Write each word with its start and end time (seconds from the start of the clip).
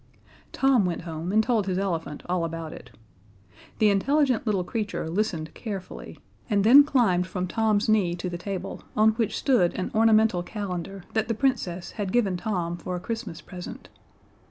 Tom 0.51 0.83
went 0.83 1.01
home, 1.01 1.31
and 1.31 1.43
told 1.43 1.67
his 1.67 1.77
elephant 1.77 2.23
all 2.27 2.43
about 2.43 2.73
it. 2.73 2.89
The 3.77 3.91
intelligent 3.91 4.47
little 4.47 4.63
creature 4.63 5.07
listened 5.07 5.53
carefully, 5.53 6.17
and 6.49 6.63
then 6.63 6.83
climbed 6.83 7.27
from 7.27 7.45
Tom's 7.47 7.87
knee 7.87 8.15
to 8.15 8.27
the 8.27 8.35
table, 8.39 8.81
on 8.97 9.11
which 9.11 9.37
stood 9.37 9.75
an 9.75 9.91
ornamental 9.93 10.41
calendar 10.41 11.03
that 11.13 11.27
the 11.27 11.35
Princess 11.35 11.91
had 11.91 12.11
given 12.11 12.35
Tom 12.35 12.77
for 12.77 12.95
a 12.95 12.99
Christmas 12.99 13.41
present. 13.41 13.89